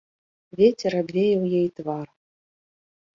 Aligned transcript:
Вецер 0.61 0.93
абвеяў 1.01 1.43
ёй 1.59 1.67
твар. 1.81 2.07